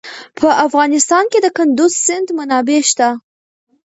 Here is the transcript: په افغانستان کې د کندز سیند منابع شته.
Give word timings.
په 0.39 0.49
افغانستان 0.65 1.23
کې 1.31 1.39
د 1.41 1.47
کندز 1.57 1.93
سیند 2.05 2.27
منابع 2.37 2.79
شته. 2.89 3.09